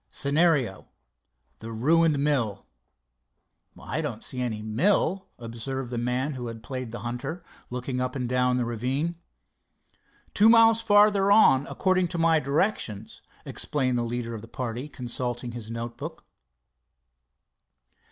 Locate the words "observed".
5.37-5.91